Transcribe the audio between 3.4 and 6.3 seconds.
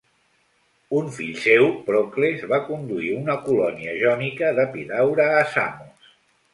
colònia jònica d'Epidaure a Samos.